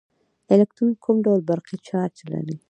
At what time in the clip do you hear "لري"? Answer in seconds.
2.31-2.55